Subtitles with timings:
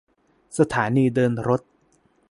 [0.57, 1.61] สถานีเดินรถ